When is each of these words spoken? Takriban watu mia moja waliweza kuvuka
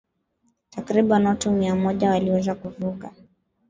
Takriban 0.69 1.25
watu 1.25 1.51
mia 1.51 1.75
moja 1.75 2.09
waliweza 2.09 2.55
kuvuka 2.55 3.11